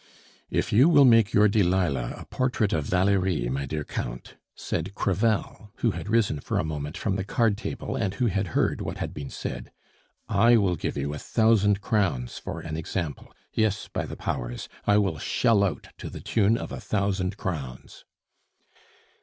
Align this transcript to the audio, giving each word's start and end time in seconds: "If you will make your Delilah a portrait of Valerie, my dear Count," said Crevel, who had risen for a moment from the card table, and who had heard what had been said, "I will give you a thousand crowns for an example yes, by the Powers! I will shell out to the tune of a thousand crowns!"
"If 0.49 0.73
you 0.73 0.89
will 0.89 1.05
make 1.05 1.31
your 1.31 1.47
Delilah 1.47 2.15
a 2.17 2.25
portrait 2.25 2.73
of 2.73 2.85
Valerie, 2.85 3.47
my 3.49 3.67
dear 3.67 3.83
Count," 3.83 4.33
said 4.55 4.95
Crevel, 4.95 5.69
who 5.75 5.91
had 5.91 6.09
risen 6.09 6.39
for 6.39 6.57
a 6.57 6.63
moment 6.63 6.97
from 6.97 7.17
the 7.17 7.23
card 7.23 7.55
table, 7.55 7.95
and 7.95 8.15
who 8.15 8.25
had 8.25 8.47
heard 8.57 8.81
what 8.81 8.97
had 8.97 9.13
been 9.13 9.29
said, 9.29 9.71
"I 10.27 10.57
will 10.57 10.75
give 10.75 10.97
you 10.97 11.13
a 11.13 11.19
thousand 11.19 11.81
crowns 11.81 12.39
for 12.39 12.61
an 12.61 12.77
example 12.77 13.31
yes, 13.53 13.87
by 13.89 14.07
the 14.07 14.17
Powers! 14.17 14.67
I 14.87 14.97
will 14.97 15.19
shell 15.19 15.63
out 15.63 15.89
to 15.99 16.09
the 16.09 16.19
tune 16.19 16.57
of 16.57 16.71
a 16.71 16.79
thousand 16.81 17.37
crowns!" 17.37 18.03